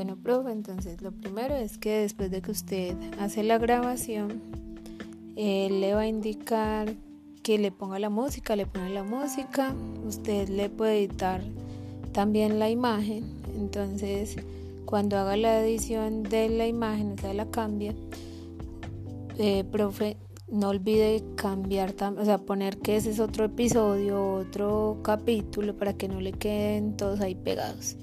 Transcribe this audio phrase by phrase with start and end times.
[0.00, 0.50] Bueno, profe.
[0.50, 4.40] Entonces, lo primero es que después de que usted hace la grabación,
[5.36, 6.94] le va a indicar
[7.42, 9.74] que le ponga la música, le pone la música.
[10.06, 11.42] Usted le puede editar
[12.12, 13.24] también la imagen.
[13.54, 14.36] Entonces,
[14.86, 17.94] cuando haga la edición de la imagen, o sea, la cambia,
[19.36, 20.16] eh, profe,
[20.50, 26.08] no olvide cambiar, o sea, poner que ese es otro episodio, otro capítulo para que
[26.08, 27.96] no le queden todos ahí pegados.